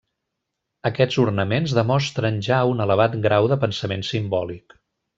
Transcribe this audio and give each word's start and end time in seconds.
Aquests 0.89 1.19
ornaments 1.25 1.75
demostren 1.79 2.41
ja 2.49 2.63
un 2.73 2.83
elevat 2.89 3.21
grau 3.29 3.53
de 3.55 3.63
pensament 3.67 4.07
simbòlic. 4.13 4.79